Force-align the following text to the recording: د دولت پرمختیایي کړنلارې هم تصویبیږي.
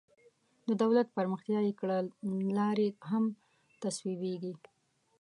د 0.67 0.69
دولت 0.81 1.07
پرمختیایي 1.17 1.73
کړنلارې 1.79 2.87
هم 3.09 3.23
تصویبیږي. 3.83 4.53